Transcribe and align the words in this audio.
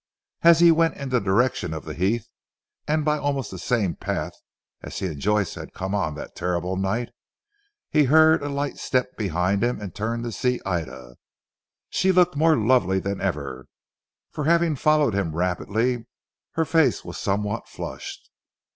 As 0.41 0.61
he 0.61 0.71
went 0.71 0.97
in 0.97 1.09
the 1.09 1.19
direction 1.19 1.75
of 1.75 1.85
the 1.85 1.93
heath, 1.93 2.27
and 2.87 3.05
by 3.05 3.19
almost 3.19 3.51
the 3.51 3.59
same 3.59 3.95
path 3.95 4.33
as 4.81 4.97
he 4.97 5.05
and 5.05 5.19
Joyce 5.19 5.53
had 5.53 5.75
come 5.75 5.93
on 5.93 6.15
that 6.15 6.35
terrible 6.35 6.75
night, 6.75 7.09
he 7.91 8.05
heard 8.05 8.41
a 8.41 8.49
light 8.49 8.77
step 8.79 9.15
behind 9.15 9.63
and 9.63 9.93
turned 9.93 10.23
to 10.23 10.31
see 10.31 10.59
Ida. 10.65 11.17
She 11.91 12.11
looked 12.11 12.35
more 12.35 12.57
lovely 12.57 12.97
than 12.97 13.21
ever, 13.21 13.67
for 14.31 14.45
having 14.45 14.75
followed 14.75 15.13
him 15.13 15.35
rapidly 15.35 16.07
her 16.53 16.65
face 16.65 17.05
was 17.05 17.19
somewhat 17.19 17.67
flushed. 17.67 18.31